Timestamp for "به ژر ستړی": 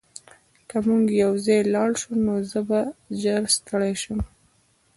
2.69-3.93